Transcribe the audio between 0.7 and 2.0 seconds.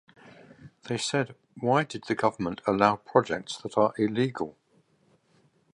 They said Why